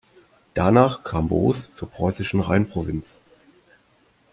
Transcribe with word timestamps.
Danach 0.55 1.03
kam 1.03 1.27
Boos 1.27 1.71
zur 1.73 1.87
preußischen 1.87 2.39
Rheinprovinz. 2.39 3.21